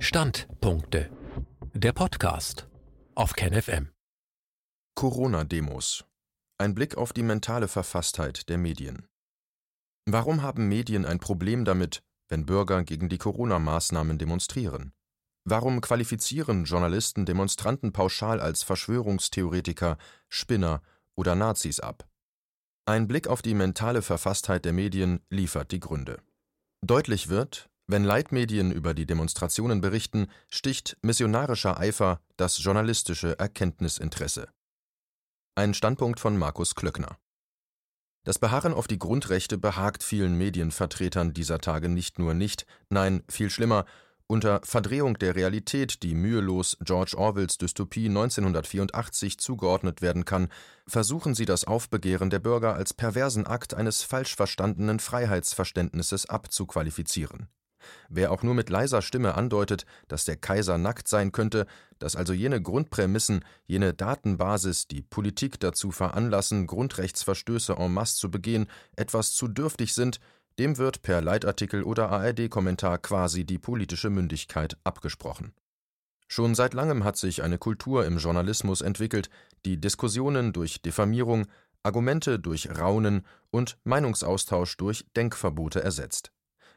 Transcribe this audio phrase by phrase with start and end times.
[0.00, 1.10] Standpunkte.
[1.74, 2.68] Der Podcast
[3.16, 3.90] auf KenFM.
[4.94, 6.04] Corona-Demos.
[6.56, 9.08] Ein Blick auf die mentale Verfasstheit der Medien.
[10.06, 14.92] Warum haben Medien ein Problem damit, wenn Bürger gegen die Corona-Maßnahmen demonstrieren?
[15.44, 20.80] Warum qualifizieren Journalisten Demonstranten pauschal als Verschwörungstheoretiker, Spinner
[21.16, 22.08] oder Nazis ab?
[22.86, 26.22] Ein Blick auf die mentale Verfasstheit der Medien liefert die Gründe.
[26.82, 34.48] Deutlich wird, wenn Leitmedien über die Demonstrationen berichten, sticht missionarischer Eifer das journalistische Erkenntnisinteresse.
[35.56, 37.18] Ein Standpunkt von Markus Klöckner.
[38.24, 43.48] Das Beharren auf die Grundrechte behagt vielen Medienvertretern dieser Tage nicht nur nicht, nein, viel
[43.48, 43.86] schlimmer,
[44.26, 50.48] unter Verdrehung der Realität, die mühelos George Orwells Dystopie 1984 zugeordnet werden kann,
[50.86, 57.48] versuchen sie das Aufbegehren der Bürger als perversen Akt eines falsch verstandenen Freiheitsverständnisses abzuqualifizieren.
[58.08, 61.66] Wer auch nur mit leiser Stimme andeutet, dass der Kaiser nackt sein könnte,
[61.98, 68.68] dass also jene Grundprämissen, jene Datenbasis die Politik dazu veranlassen, Grundrechtsverstöße en masse zu begehen,
[68.96, 70.20] etwas zu dürftig sind,
[70.58, 75.52] dem wird per Leitartikel oder ARD-Kommentar quasi die politische Mündigkeit abgesprochen.
[76.26, 79.30] Schon seit langem hat sich eine Kultur im Journalismus entwickelt,
[79.64, 81.46] die Diskussionen durch Diffamierung,
[81.82, 86.32] Argumente durch Raunen und Meinungsaustausch durch Denkverbote ersetzt.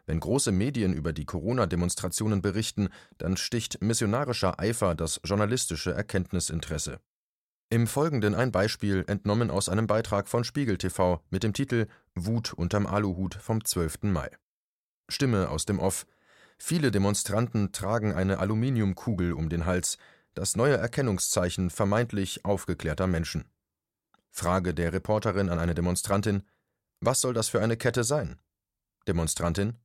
[0.05, 6.99] Wenn große Medien über die Corona-Demonstrationen berichten, dann sticht missionarischer Eifer das journalistische Erkenntnisinteresse.
[7.69, 12.51] Im Folgenden ein Beispiel entnommen aus einem Beitrag von Spiegel TV mit dem Titel Wut
[12.51, 14.03] unterm Aluhut vom 12.
[14.03, 14.29] Mai.
[15.07, 16.05] Stimme aus dem Off.
[16.57, 19.97] Viele Demonstranten tragen eine Aluminiumkugel um den Hals,
[20.33, 23.45] das neue Erkennungszeichen vermeintlich aufgeklärter Menschen.
[24.29, 26.43] Frage der Reporterin an eine Demonstrantin:
[26.99, 28.39] Was soll das für eine Kette sein?
[29.07, 29.77] Demonstrantin: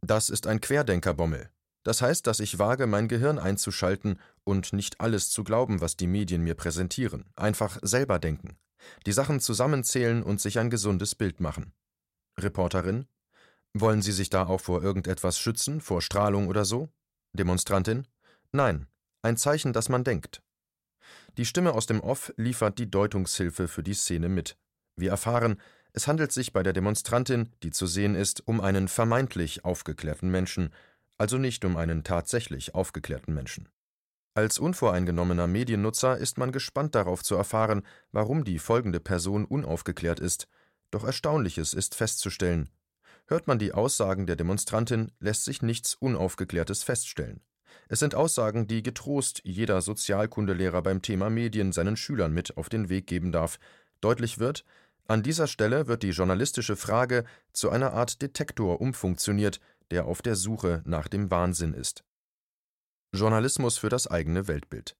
[0.00, 1.50] das ist ein Querdenkerbommel.
[1.82, 6.08] Das heißt, dass ich wage, mein Gehirn einzuschalten und nicht alles zu glauben, was die
[6.08, 7.26] Medien mir präsentieren.
[7.36, 8.58] Einfach selber denken.
[9.06, 11.72] Die Sachen zusammenzählen und sich ein gesundes Bild machen.
[12.38, 13.06] Reporterin.
[13.72, 16.88] Wollen Sie sich da auch vor irgendetwas schützen, vor Strahlung oder so?
[17.34, 18.06] Demonstrantin.
[18.52, 18.86] Nein,
[19.22, 20.42] ein Zeichen, dass man denkt.
[21.36, 24.56] Die Stimme aus dem Off liefert die Deutungshilfe für die Szene mit.
[24.96, 25.60] Wir erfahren,
[25.96, 30.68] es handelt sich bei der Demonstrantin, die zu sehen ist, um einen vermeintlich aufgeklärten Menschen,
[31.16, 33.70] also nicht um einen tatsächlich aufgeklärten Menschen.
[34.34, 40.48] Als unvoreingenommener Mediennutzer ist man gespannt darauf zu erfahren, warum die folgende Person unaufgeklärt ist,
[40.90, 42.68] doch Erstaunliches ist festzustellen.
[43.26, 47.40] Hört man die Aussagen der Demonstrantin, lässt sich nichts Unaufgeklärtes feststellen.
[47.88, 52.90] Es sind Aussagen, die getrost jeder Sozialkundelehrer beim Thema Medien seinen Schülern mit auf den
[52.90, 53.58] Weg geben darf.
[54.02, 54.66] Deutlich wird,
[55.08, 60.34] an dieser Stelle wird die journalistische Frage zu einer Art Detektor umfunktioniert, der auf der
[60.34, 62.04] Suche nach dem Wahnsinn ist.
[63.12, 64.96] Journalismus für das eigene Weltbild.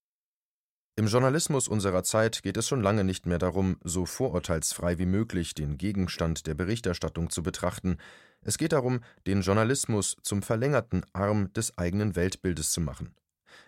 [0.98, 5.52] Im Journalismus unserer Zeit geht es schon lange nicht mehr darum, so vorurteilsfrei wie möglich
[5.52, 7.98] den Gegenstand der Berichterstattung zu betrachten.
[8.40, 13.14] Es geht darum, den Journalismus zum verlängerten Arm des eigenen Weltbildes zu machen.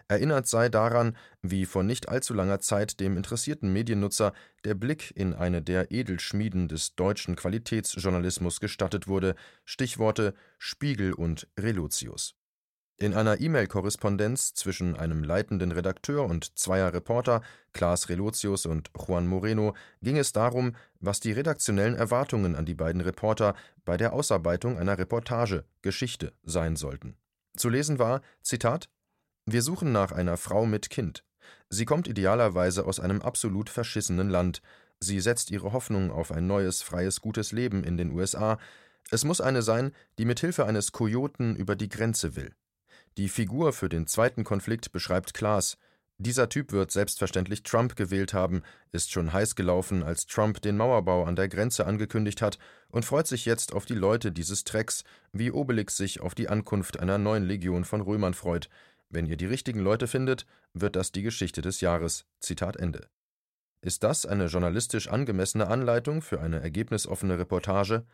[0.08, 4.32] Erinnert sei daran, wie vor nicht allzu langer Zeit dem interessierten Mediennutzer
[4.64, 9.34] der Blick in eine der Edelschmieden des deutschen Qualitätsjournalismus gestattet wurde,
[9.64, 12.38] Stichworte Spiegel und Relotius.
[13.00, 19.76] In einer E-Mail-Korrespondenz zwischen einem leitenden Redakteur und zweier Reporter, Klaas Relotius und Juan Moreno,
[20.02, 23.54] ging es darum, was die redaktionellen Erwartungen an die beiden Reporter
[23.84, 27.16] bei der Ausarbeitung einer Reportage, Geschichte sein sollten.
[27.56, 28.88] Zu lesen war, Zitat,
[29.52, 31.24] wir suchen nach einer Frau mit Kind.
[31.70, 34.62] Sie kommt idealerweise aus einem absolut verschissenen Land.
[35.00, 38.58] Sie setzt ihre Hoffnung auf ein neues, freies, gutes Leben in den USA.
[39.10, 42.52] Es muss eine sein, die mit Hilfe eines Kojoten über die Grenze will.
[43.16, 45.78] Die Figur für den zweiten Konflikt beschreibt Klaas.
[46.18, 51.24] Dieser Typ wird selbstverständlich Trump gewählt haben, ist schon heiß gelaufen, als Trump den Mauerbau
[51.24, 52.58] an der Grenze angekündigt hat
[52.90, 56.98] und freut sich jetzt auf die Leute dieses Drecks, wie Obelix sich auf die Ankunft
[56.98, 58.68] einer neuen Legion von Römern freut.
[59.10, 60.44] Wenn ihr die richtigen Leute findet,
[60.74, 62.26] wird das die Geschichte des Jahres.
[62.40, 63.08] Zitat Ende.
[63.80, 68.04] Ist das eine journalistisch angemessene Anleitung für eine ergebnisoffene Reportage?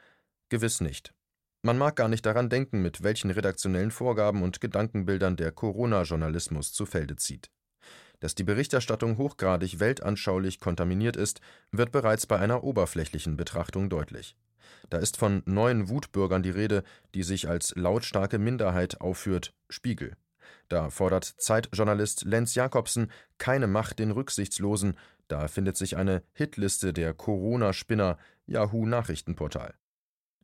[0.50, 1.14] Gewiss nicht.
[1.62, 6.84] Man mag gar nicht daran denken, mit welchen redaktionellen Vorgaben und Gedankenbildern der Corona-Journalismus zu
[6.84, 7.50] Felde zieht.
[8.20, 11.40] Dass die Berichterstattung hochgradig weltanschaulich kontaminiert ist,
[11.72, 14.36] wird bereits bei einer oberflächlichen Betrachtung deutlich.
[14.90, 20.12] Da ist von neuen Wutbürgern die Rede, die sich als lautstarke Minderheit aufführt, Spiegel.
[20.68, 24.96] Da fordert Zeitjournalist Lenz Jakobsen keine Macht den Rücksichtslosen,
[25.28, 29.74] da findet sich eine Hitliste der Corona-Spinner Yahoo Nachrichtenportal.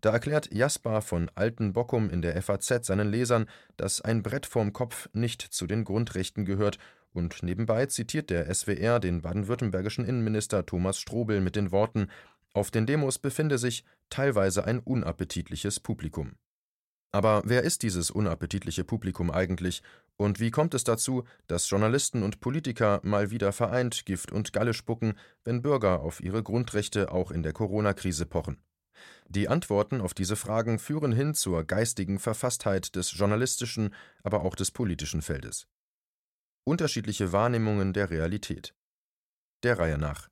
[0.01, 3.47] Da erklärt Jasper von Alten-Bockum in der FAZ seinen Lesern,
[3.77, 6.79] dass ein Brett vorm Kopf nicht zu den Grundrechten gehört,
[7.13, 12.09] und nebenbei zitiert der SWR den baden-württembergischen Innenminister Thomas Strobel mit den Worten:
[12.55, 16.37] Auf den Demos befinde sich teilweise ein unappetitliches Publikum.
[17.13, 19.83] Aber wer ist dieses unappetitliche Publikum eigentlich
[20.17, 24.75] und wie kommt es dazu, dass Journalisten und Politiker mal wieder vereint Gift und Galle
[24.75, 25.15] spucken,
[25.45, 28.63] wenn Bürger auf ihre Grundrechte auch in der Corona-Krise pochen?
[29.29, 34.71] Die Antworten auf diese Fragen führen hin zur geistigen Verfasstheit des journalistischen, aber auch des
[34.71, 35.67] politischen Feldes.
[36.65, 38.75] Unterschiedliche Wahrnehmungen der Realität.
[39.63, 40.29] Der Reihe nach.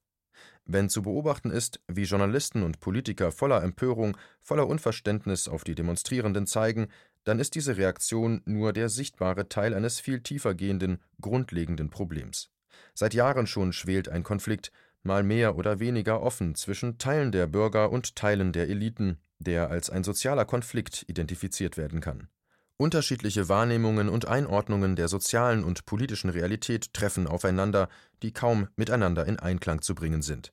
[0.71, 6.47] Wenn zu beobachten ist, wie Journalisten und Politiker voller Empörung, voller Unverständnis auf die Demonstrierenden
[6.47, 6.89] zeigen,
[7.25, 12.51] dann ist diese Reaktion nur der sichtbare Teil eines viel tiefer gehenden, grundlegenden Problems.
[12.93, 14.71] Seit Jahren schon schwelt ein Konflikt,
[15.03, 19.89] mal mehr oder weniger offen, zwischen Teilen der Bürger und Teilen der Eliten, der als
[19.89, 22.29] ein sozialer Konflikt identifiziert werden kann.
[22.77, 27.89] Unterschiedliche Wahrnehmungen und Einordnungen der sozialen und politischen Realität treffen aufeinander,
[28.23, 30.53] die kaum miteinander in Einklang zu bringen sind.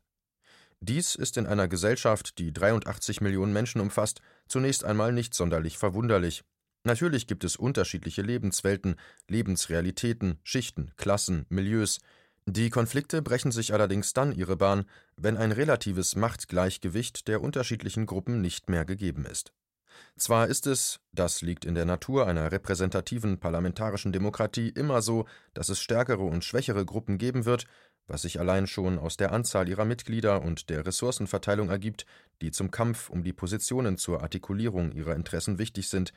[0.87, 6.43] Dies ist in einer Gesellschaft, die 83 Millionen Menschen umfasst, zunächst einmal nicht sonderlich verwunderlich,
[6.85, 8.95] Natürlich gibt es unterschiedliche Lebenswelten,
[9.27, 11.97] Lebensrealitäten, Schichten, Klassen, Milieus.
[12.45, 14.85] Die Konflikte brechen sich allerdings dann ihre Bahn,
[15.17, 19.51] wenn ein relatives Machtgleichgewicht der unterschiedlichen Gruppen nicht mehr gegeben ist.
[20.15, 25.69] Zwar ist es, das liegt in der Natur einer repräsentativen parlamentarischen Demokratie, immer so, dass
[25.69, 27.65] es stärkere und schwächere Gruppen geben wird,
[28.07, 32.05] was sich allein schon aus der Anzahl ihrer Mitglieder und der Ressourcenverteilung ergibt,
[32.41, 36.13] die zum Kampf um die Positionen zur Artikulierung ihrer Interessen wichtig sind,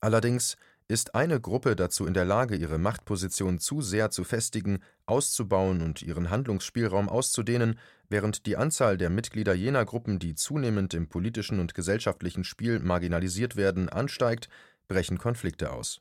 [0.00, 0.56] Allerdings
[0.86, 6.02] ist eine Gruppe dazu in der Lage, ihre Machtposition zu sehr zu festigen, auszubauen und
[6.02, 11.74] ihren Handlungsspielraum auszudehnen, während die Anzahl der Mitglieder jener Gruppen, die zunehmend im politischen und
[11.74, 14.48] gesellschaftlichen Spiel marginalisiert werden, ansteigt,
[14.86, 16.00] brechen Konflikte aus.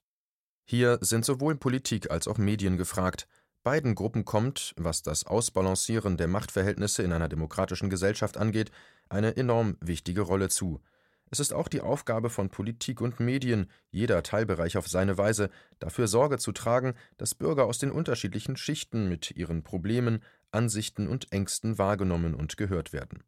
[0.63, 3.27] Hier sind sowohl Politik als auch Medien gefragt.
[3.67, 8.71] Beiden Gruppen kommt, was das Ausbalancieren der Machtverhältnisse in einer demokratischen Gesellschaft angeht,
[9.09, 10.81] eine enorm wichtige Rolle zu
[11.29, 15.49] es ist auch die Aufgabe von Politik und Medien, jeder Teilbereich auf seine Weise,
[15.79, 21.31] dafür Sorge zu tragen, dass Bürger aus den unterschiedlichen Schichten mit ihren Problemen, Ansichten und
[21.33, 23.23] Ängsten wahrgenommen und gehört werden.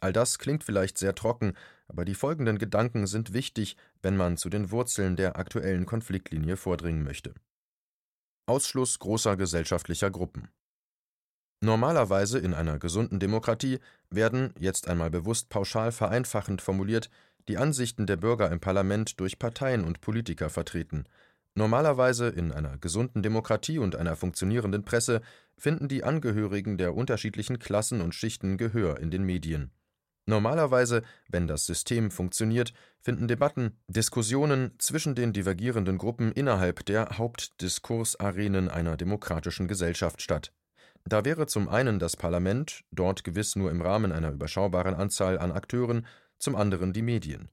[0.00, 1.52] All das klingt vielleicht sehr trocken,
[1.86, 7.04] aber die folgenden Gedanken sind wichtig, wenn man zu den Wurzeln der aktuellen Konfliktlinie vordringen
[7.04, 7.34] möchte.
[8.46, 10.48] Ausschluss großer gesellschaftlicher Gruppen.
[11.60, 13.78] Normalerweise in einer gesunden Demokratie
[14.10, 17.08] werden, jetzt einmal bewusst pauschal vereinfachend formuliert,
[17.48, 21.04] die Ansichten der Bürger im Parlament durch Parteien und Politiker vertreten.
[21.54, 25.22] Normalerweise in einer gesunden Demokratie und einer funktionierenden Presse
[25.56, 29.70] finden die Angehörigen der unterschiedlichen Klassen und Schichten Gehör in den Medien.
[30.26, 38.70] Normalerweise, wenn das System funktioniert, finden Debatten, Diskussionen zwischen den divergierenden Gruppen innerhalb der Hauptdiskursarenen
[38.70, 40.52] einer demokratischen Gesellschaft statt.
[41.04, 45.52] Da wäre zum einen das Parlament, dort gewiss nur im Rahmen einer überschaubaren Anzahl an
[45.52, 46.06] Akteuren,
[46.38, 47.50] zum anderen die Medien.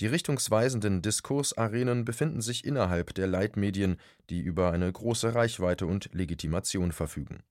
[0.00, 6.92] Die richtungsweisenden Diskursarenen befinden sich innerhalb der Leitmedien, die über eine große Reichweite und Legitimation
[6.92, 7.42] verfügen.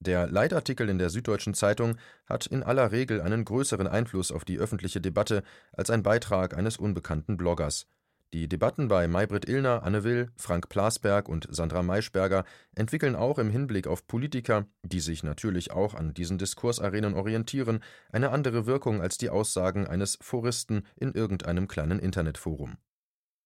[0.00, 1.96] Der Leitartikel in der Süddeutschen Zeitung
[2.26, 5.42] hat in aller Regel einen größeren Einfluss auf die öffentliche Debatte
[5.72, 7.86] als ein Beitrag eines unbekannten Bloggers,
[8.34, 13.48] die Debatten bei Maybrit Illner, Anne Will, Frank Plasberg und Sandra Maischberger entwickeln auch im
[13.48, 19.16] Hinblick auf Politiker, die sich natürlich auch an diesen Diskursarenen orientieren, eine andere Wirkung als
[19.16, 22.76] die Aussagen eines Foristen in irgendeinem kleinen Internetforum.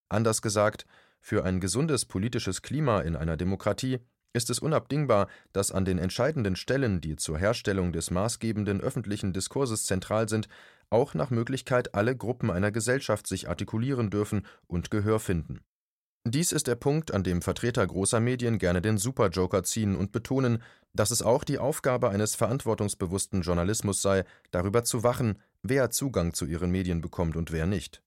[0.09, 0.85] Anders gesagt,
[1.21, 4.01] für ein gesundes politisches Klima in einer Demokratie
[4.33, 9.87] ist es unabdingbar, dass an den entscheidenden Stellen, die zur Herstellung des maßgebenden öffentlichen Diskurses
[9.87, 10.49] zentral sind,
[10.91, 15.61] auch nach Möglichkeit alle Gruppen einer Gesellschaft sich artikulieren dürfen und Gehör finden.
[16.25, 20.63] Dies ist der Punkt, an dem Vertreter großer Medien gerne den Superjoker ziehen und betonen,
[20.93, 26.47] dass es auch die Aufgabe eines verantwortungsbewussten Journalismus sei, darüber zu wachen, wer Zugang zu
[26.47, 28.03] ihren Medien bekommt und wer nicht.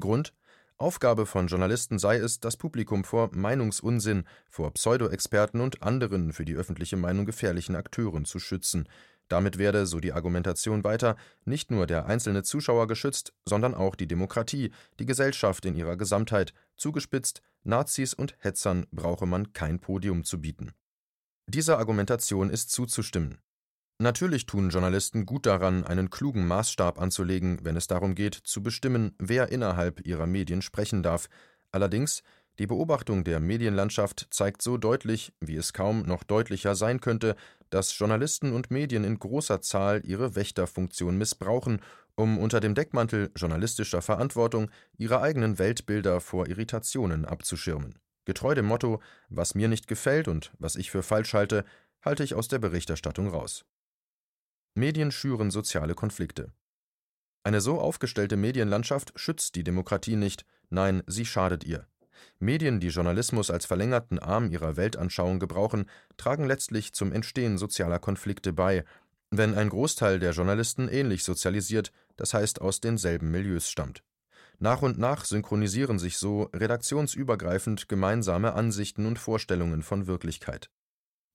[0.00, 0.34] Grund
[0.76, 6.56] Aufgabe von Journalisten sei es, das Publikum vor Meinungsunsinn, vor Pseudo-Experten und anderen für die
[6.56, 8.88] öffentliche Meinung gefährlichen Akteuren zu schützen,
[9.28, 14.08] damit werde, so die Argumentation weiter, nicht nur der einzelne Zuschauer geschützt, sondern auch die
[14.08, 20.40] Demokratie, die Gesellschaft in ihrer Gesamtheit, zugespitzt, Nazis und Hetzern brauche man kein Podium zu
[20.40, 20.72] bieten.
[21.46, 23.38] Dieser Argumentation ist zuzustimmen.
[23.98, 29.14] Natürlich tun Journalisten gut daran, einen klugen Maßstab anzulegen, wenn es darum geht, zu bestimmen,
[29.18, 31.28] wer innerhalb ihrer Medien sprechen darf.
[31.70, 32.22] Allerdings
[32.58, 37.34] die Beobachtung der Medienlandschaft zeigt so deutlich, wie es kaum noch deutlicher sein könnte,
[37.70, 41.80] dass Journalisten und Medien in großer Zahl ihre Wächterfunktion missbrauchen,
[42.14, 47.98] um unter dem Deckmantel journalistischer Verantwortung ihre eigenen Weltbilder vor Irritationen abzuschirmen.
[48.24, 51.64] Getreu dem Motto, was mir nicht gefällt und was ich für falsch halte,
[52.02, 53.64] halte ich aus der Berichterstattung raus.
[54.76, 56.52] Medien schüren soziale Konflikte.
[57.44, 61.86] Eine so aufgestellte Medienlandschaft schützt die Demokratie nicht, nein, sie schadet ihr.
[62.40, 68.52] Medien, die Journalismus als verlängerten Arm ihrer Weltanschauung gebrauchen, tragen letztlich zum Entstehen sozialer Konflikte
[68.52, 68.84] bei,
[69.30, 74.02] wenn ein Großteil der Journalisten ähnlich sozialisiert, das heißt aus denselben Milieus stammt.
[74.58, 80.68] Nach und nach synchronisieren sich so redaktionsübergreifend gemeinsame Ansichten und Vorstellungen von Wirklichkeit.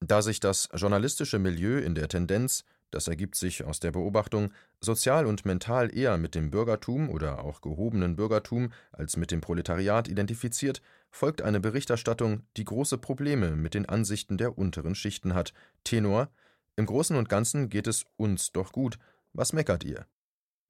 [0.01, 5.25] Da sich das journalistische Milieu in der Tendenz, das ergibt sich aus der Beobachtung, sozial
[5.25, 10.81] und mental eher mit dem Bürgertum oder auch gehobenen Bürgertum als mit dem Proletariat identifiziert,
[11.11, 15.53] folgt eine Berichterstattung, die große Probleme mit den Ansichten der unteren Schichten hat.
[15.83, 16.29] Tenor:
[16.75, 18.97] Im Großen und Ganzen geht es uns doch gut.
[19.33, 20.07] Was meckert ihr?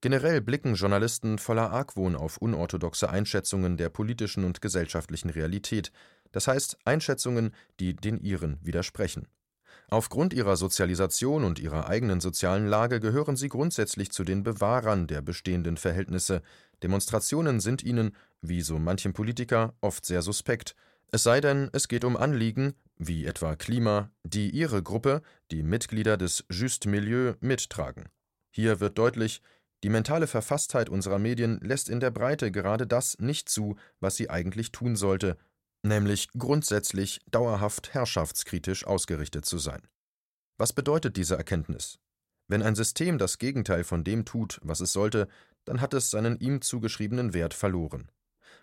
[0.02, 5.92] Generell blicken Journalisten voller Argwohn auf unorthodoxe Einschätzungen der politischen und gesellschaftlichen Realität,
[6.32, 9.28] das heißt Einschätzungen, die den ihren widersprechen.
[9.92, 15.22] Aufgrund ihrer Sozialisation und ihrer eigenen sozialen Lage gehören sie grundsätzlich zu den Bewahrern der
[15.24, 16.44] bestehenden Verhältnisse.
[16.84, 20.76] Demonstrationen sind ihnen, wie so manchem Politiker, oft sehr suspekt,
[21.12, 26.18] es sei denn, es geht um Anliegen, wie etwa Klima, die ihre Gruppe, die Mitglieder
[26.18, 28.10] des Juste Milieu, mittragen.
[28.52, 29.42] Hier wird deutlich,
[29.84, 34.30] die mentale Verfasstheit unserer Medien lässt in der Breite gerade das nicht zu, was sie
[34.30, 35.38] eigentlich tun sollte,
[35.84, 39.82] nämlich grundsätzlich dauerhaft herrschaftskritisch ausgerichtet zu sein.
[40.58, 42.00] Was bedeutet diese Erkenntnis?
[42.48, 45.28] Wenn ein System das Gegenteil von dem tut, was es sollte,
[45.66, 48.12] dann hat es seinen ihm zugeschriebenen Wert verloren.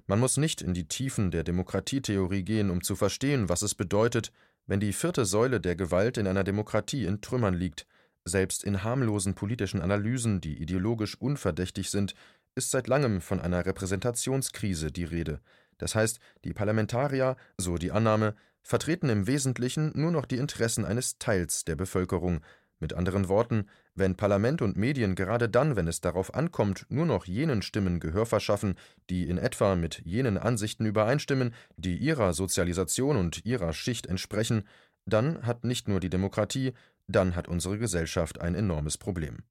[0.06, 4.32] Man muss nicht in die Tiefen der Demokratietheorie gehen, um zu verstehen, was es bedeutet,
[4.66, 7.86] wenn die vierte Säule der Gewalt in einer Demokratie in Trümmern liegt.
[8.24, 12.14] Selbst in harmlosen politischen Analysen, die ideologisch unverdächtig sind,
[12.56, 15.40] ist seit langem von einer Repräsentationskrise die Rede,
[15.78, 21.18] das heißt, die Parlamentarier, so die Annahme, vertreten im Wesentlichen nur noch die Interessen eines
[21.18, 22.40] Teils der Bevölkerung.
[22.78, 27.24] Mit anderen Worten, wenn Parlament und Medien gerade dann, wenn es darauf ankommt, nur noch
[27.24, 28.74] jenen Stimmen Gehör verschaffen,
[29.08, 34.64] die in etwa mit jenen Ansichten übereinstimmen, die ihrer Sozialisation und ihrer Schicht entsprechen,
[35.06, 36.74] dann hat nicht nur die Demokratie,
[37.06, 39.44] dann hat unsere Gesellschaft ein enormes Problem.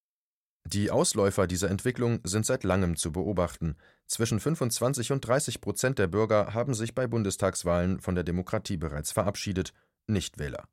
[0.67, 3.75] Die Ausläufer dieser Entwicklung sind seit langem zu beobachten.
[4.07, 9.11] Zwischen 25 und 30 Prozent der Bürger haben sich bei Bundestagswahlen von der Demokratie bereits
[9.11, 9.73] verabschiedet,
[10.07, 10.67] Nichtwähler.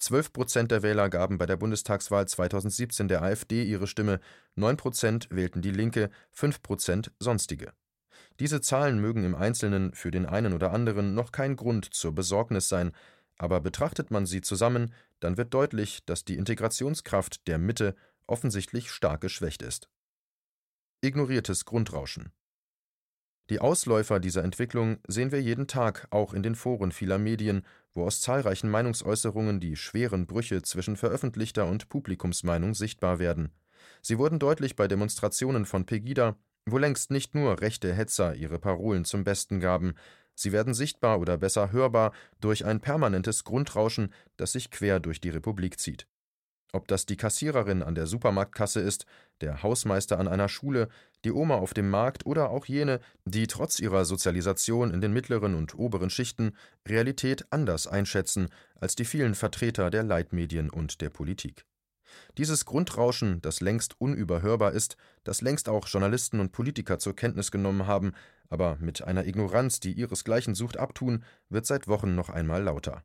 [0.00, 4.18] 12 Prozent der Wähler gaben bei der Bundestagswahl 2017 der AfD ihre Stimme,
[4.56, 7.72] 9 Prozent wählten die Linke, 5 Prozent sonstige.
[8.40, 12.68] Diese Zahlen mögen im Einzelnen für den einen oder anderen noch kein Grund zur Besorgnis
[12.68, 12.90] sein,
[13.36, 17.94] aber betrachtet man sie zusammen, dann wird deutlich, dass die Integrationskraft der Mitte
[18.28, 19.88] offensichtlich stark geschwächt ist.
[21.00, 22.32] Ignoriertes Grundrauschen.
[23.50, 28.04] Die Ausläufer dieser Entwicklung sehen wir jeden Tag auch in den Foren vieler Medien, wo
[28.04, 33.50] aus zahlreichen Meinungsäußerungen die schweren Brüche zwischen veröffentlichter und Publikumsmeinung sichtbar werden.
[34.02, 39.06] Sie wurden deutlich bei Demonstrationen von Pegida, wo längst nicht nur rechte Hetzer ihre Parolen
[39.06, 39.94] zum Besten gaben,
[40.34, 45.30] sie werden sichtbar oder besser hörbar durch ein permanentes Grundrauschen, das sich quer durch die
[45.30, 46.06] Republik zieht.
[46.72, 49.06] Ob das die Kassiererin an der Supermarktkasse ist,
[49.40, 50.88] der Hausmeister an einer Schule,
[51.24, 55.54] die Oma auf dem Markt oder auch jene, die trotz ihrer Sozialisation in den mittleren
[55.54, 56.52] und oberen Schichten
[56.86, 61.64] Realität anders einschätzen als die vielen Vertreter der Leitmedien und der Politik.
[62.36, 67.86] Dieses Grundrauschen, das längst unüberhörbar ist, das längst auch Journalisten und Politiker zur Kenntnis genommen
[67.86, 68.12] haben,
[68.50, 73.02] aber mit einer Ignoranz, die ihresgleichen sucht, abtun, wird seit Wochen noch einmal lauter.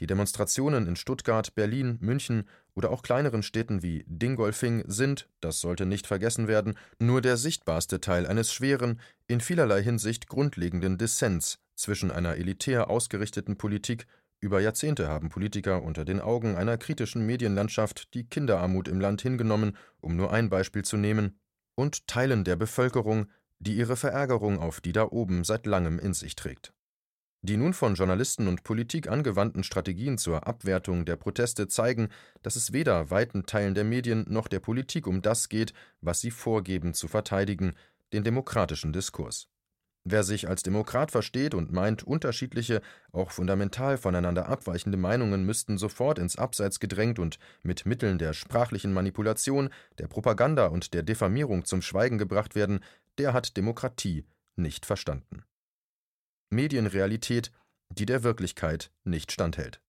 [0.00, 2.44] Die Demonstrationen in Stuttgart, Berlin, München
[2.74, 8.00] oder auch kleineren Städten wie Dingolfing sind, das sollte nicht vergessen werden, nur der sichtbarste
[8.00, 14.06] Teil eines schweren, in vielerlei Hinsicht grundlegenden Dissens zwischen einer elitär ausgerichteten Politik
[14.42, 19.76] über Jahrzehnte haben Politiker unter den Augen einer kritischen Medienlandschaft die Kinderarmut im Land hingenommen,
[20.00, 21.38] um nur ein Beispiel zu nehmen,
[21.74, 23.26] und Teilen der Bevölkerung,
[23.58, 26.72] die ihre Verärgerung auf die da oben seit langem in sich trägt.
[27.42, 32.10] Die nun von Journalisten und Politik angewandten Strategien zur Abwertung der Proteste zeigen,
[32.42, 36.30] dass es weder weiten Teilen der Medien noch der Politik um das geht, was sie
[36.30, 37.74] vorgeben zu verteidigen,
[38.12, 39.48] den demokratischen Diskurs.
[40.04, 42.80] Wer sich als Demokrat versteht und meint, unterschiedliche,
[43.12, 48.94] auch fundamental voneinander abweichende Meinungen müssten sofort ins Abseits gedrängt und mit Mitteln der sprachlichen
[48.94, 49.68] Manipulation,
[49.98, 52.80] der Propaganda und der Diffamierung zum Schweigen gebracht werden,
[53.18, 54.24] der hat Demokratie
[54.56, 55.44] nicht verstanden.
[56.50, 57.52] Medienrealität,
[57.90, 59.80] die der Wirklichkeit nicht standhält.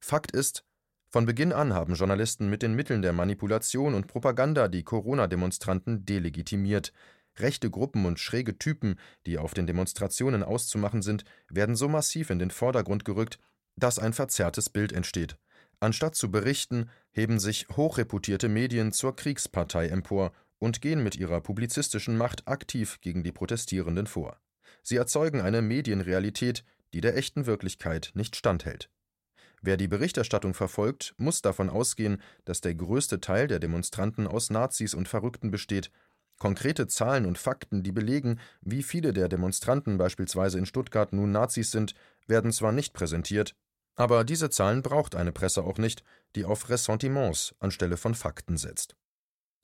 [0.00, 0.64] Fakt ist,
[1.08, 6.92] Von Beginn an haben Journalisten mit den Mitteln der Manipulation und Propaganda die Corona-Demonstranten delegitimiert.
[7.38, 12.38] Rechte Gruppen und schräge Typen, die auf den Demonstrationen auszumachen sind, werden so massiv in
[12.38, 13.38] den Vordergrund gerückt,
[13.76, 15.36] dass ein verzerrtes Bild entsteht.
[15.80, 22.16] Anstatt zu berichten, heben sich hochreputierte Medien zur Kriegspartei empor und gehen mit ihrer publizistischen
[22.16, 24.41] Macht aktiv gegen die Protestierenden vor.
[24.82, 28.90] Sie erzeugen eine Medienrealität, die der echten Wirklichkeit nicht standhält.
[29.62, 34.92] Wer die Berichterstattung verfolgt, muss davon ausgehen, dass der größte Teil der Demonstranten aus Nazis
[34.92, 35.92] und Verrückten besteht.
[36.38, 41.70] Konkrete Zahlen und Fakten, die belegen, wie viele der Demonstranten beispielsweise in Stuttgart nun Nazis
[41.70, 41.94] sind,
[42.26, 43.54] werden zwar nicht präsentiert,
[43.94, 46.02] aber diese Zahlen braucht eine Presse auch nicht,
[46.34, 48.96] die auf Ressentiments anstelle von Fakten setzt.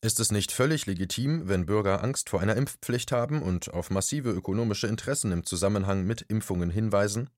[0.00, 4.31] Ist es nicht völlig legitim, wenn Bürger Angst vor einer Impfpflicht haben und auf massive
[4.31, 7.31] ökonomische Interessen im Zusammenhang mit Impfungen hinweisen?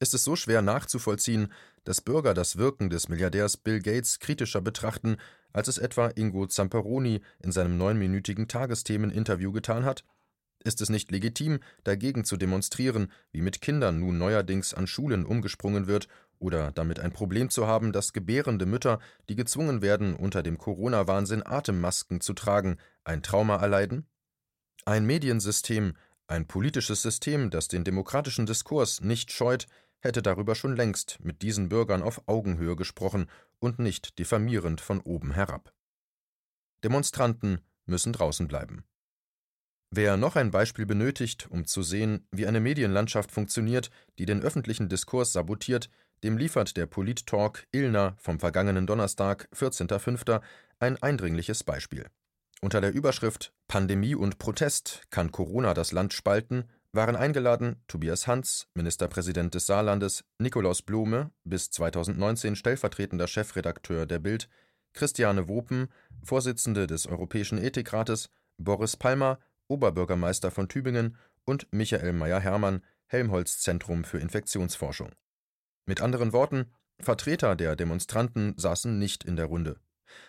[0.00, 1.50] Ist es so schwer nachzuvollziehen,
[1.84, 5.16] dass Bürger das Wirken des Milliardärs Bill Gates kritischer betrachten,
[5.54, 10.04] als es etwa Ingo Zamperoni in seinem neunminütigen Tagesthemen-Interview getan hat?
[10.62, 15.86] Ist es nicht legitim, dagegen zu demonstrieren, wie mit Kindern nun neuerdings an Schulen umgesprungen
[15.86, 16.08] wird
[16.38, 18.98] oder damit ein Problem zu haben, dass gebärende Mütter,
[19.28, 24.06] die gezwungen werden, unter dem Corona-Wahnsinn Atemmasken zu tragen, ein Trauma erleiden?
[24.84, 25.94] Ein Mediensystem,
[26.26, 29.66] ein politisches System, das den demokratischen Diskurs nicht scheut,
[30.00, 33.26] hätte darüber schon längst mit diesen Bürgern auf Augenhöhe gesprochen
[33.58, 35.72] und nicht diffamierend von oben herab.
[36.82, 38.84] Demonstranten müssen draußen bleiben.
[39.90, 44.88] Wer noch ein Beispiel benötigt, um zu sehen, wie eine Medienlandschaft funktioniert, die den öffentlichen
[44.88, 45.88] Diskurs sabotiert,
[46.22, 50.40] dem liefert der Polit-Talk Ilna vom vergangenen Donnerstag, 14.05.,
[50.78, 52.06] ein eindringliches Beispiel.
[52.60, 58.68] Unter der Überschrift Pandemie und Protest kann Corona das Land spalten waren eingeladen Tobias Hans,
[58.74, 64.48] Ministerpräsident des Saarlandes, Nikolaus Blome, bis 2019 stellvertretender Chefredakteur der Bild,
[64.92, 65.88] Christiane Wopen,
[66.22, 75.10] Vorsitzende des Europäischen Ethikrates, Boris Palmer, Oberbürgermeister von Tübingen und Michael Meyer-Hermann, Helmholtz-Zentrum für Infektionsforschung
[75.86, 76.66] mit anderen Worten,
[77.00, 79.78] Vertreter der Demonstranten saßen nicht in der Runde.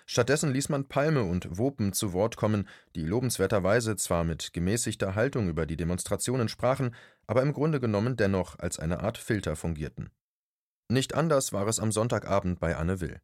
[0.06, 5.48] Stattdessen ließ man Palme und Wopen zu Wort kommen, die lobenswerterweise zwar mit gemäßigter Haltung
[5.48, 6.96] über die Demonstrationen sprachen,
[7.28, 10.10] aber im Grunde genommen dennoch als eine Art Filter fungierten.
[10.90, 13.22] Nicht anders war es am Sonntagabend bei Anne Will.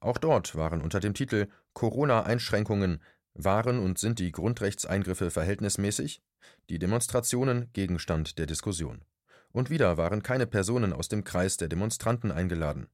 [0.00, 3.02] Auch dort waren unter dem Titel Corona-Einschränkungen
[3.34, 6.22] waren und sind die Grundrechtseingriffe verhältnismäßig?
[6.70, 9.04] Die Demonstrationen Gegenstand der Diskussion
[9.54, 12.88] und wieder waren keine Personen aus dem Kreis der Demonstranten eingeladen.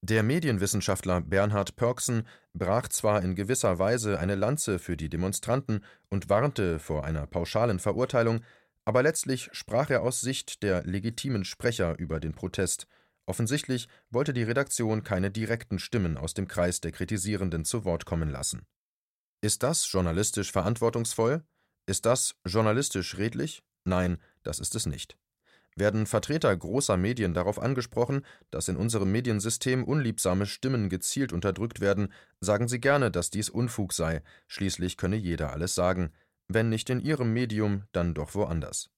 [0.00, 6.28] Der Medienwissenschaftler Bernhard Pörksen brach zwar in gewisser Weise eine Lanze für die Demonstranten und
[6.28, 8.40] warnte vor einer pauschalen Verurteilung,
[8.84, 12.88] aber letztlich sprach er aus Sicht der legitimen Sprecher über den Protest.
[13.26, 18.28] Offensichtlich wollte die Redaktion keine direkten Stimmen aus dem Kreis der Kritisierenden zu Wort kommen
[18.28, 18.66] lassen.
[19.40, 21.44] Ist das journalistisch verantwortungsvoll?
[21.86, 23.62] Ist das journalistisch redlich?
[23.84, 25.16] Nein, das ist es nicht.
[25.74, 32.12] Werden Vertreter großer Medien darauf angesprochen, dass in unserem Mediensystem unliebsame Stimmen gezielt unterdrückt werden,
[32.40, 36.12] sagen sie gerne, dass dies Unfug sei, schließlich könne jeder alles sagen,
[36.48, 38.90] wenn nicht in ihrem Medium, dann doch woanders.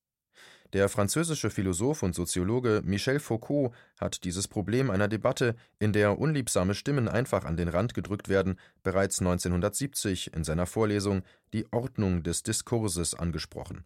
[0.73, 6.75] Der französische Philosoph und Soziologe Michel Foucault hat dieses Problem einer Debatte, in der unliebsame
[6.75, 12.43] Stimmen einfach an den Rand gedrückt werden, bereits 1970 in seiner Vorlesung Die Ordnung des
[12.43, 13.85] Diskurses angesprochen.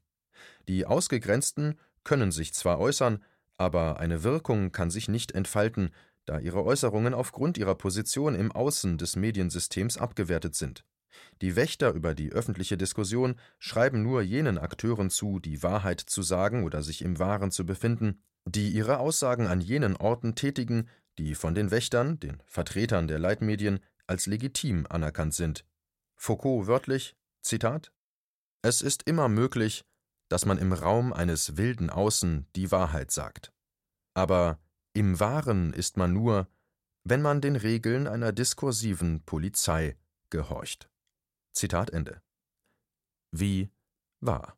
[0.66, 3.22] Die Ausgegrenzten können sich zwar äußern,
[3.58, 5.90] aber eine Wirkung kann sich nicht entfalten,
[6.24, 10.86] da ihre Äußerungen aufgrund ihrer Position im Außen des Mediensystems abgewertet sind.
[11.42, 16.64] Die Wächter über die öffentliche Diskussion schreiben nur jenen Akteuren zu, die Wahrheit zu sagen
[16.64, 21.54] oder sich im Wahren zu befinden, die ihre Aussagen an jenen Orten tätigen, die von
[21.54, 25.66] den Wächtern, den Vertretern der Leitmedien, als legitim anerkannt sind.
[26.16, 27.92] Foucault wörtlich Zitat
[28.62, 29.84] Es ist immer möglich,
[30.28, 33.52] dass man im Raum eines wilden Außen die Wahrheit sagt.
[34.14, 34.58] Aber
[34.94, 36.48] im Wahren ist man nur,
[37.04, 39.96] wenn man den Regeln einer diskursiven Polizei
[40.30, 40.90] gehorcht.
[41.52, 42.22] Zitat Ende.
[43.32, 43.70] Wie
[44.20, 44.56] wahr.